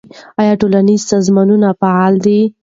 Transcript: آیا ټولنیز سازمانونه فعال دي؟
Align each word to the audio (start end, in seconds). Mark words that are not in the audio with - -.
آیا 0.39 0.53
ټولنیز 0.61 1.01
سازمانونه 1.11 1.67
فعال 1.81 2.13
دي؟ 2.25 2.39